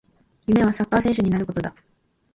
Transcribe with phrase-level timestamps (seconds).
[0.47, 1.75] 夢はサッカー選手になることだ